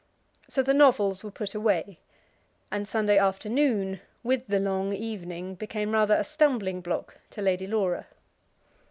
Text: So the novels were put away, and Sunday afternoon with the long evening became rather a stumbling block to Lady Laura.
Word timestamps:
So 0.49 0.63
the 0.63 0.73
novels 0.73 1.23
were 1.23 1.29
put 1.29 1.53
away, 1.53 1.99
and 2.71 2.87
Sunday 2.87 3.19
afternoon 3.19 4.01
with 4.23 4.47
the 4.47 4.59
long 4.59 4.93
evening 4.93 5.53
became 5.53 5.91
rather 5.91 6.15
a 6.15 6.23
stumbling 6.23 6.81
block 6.81 7.19
to 7.29 7.41
Lady 7.43 7.67
Laura. 7.67 8.07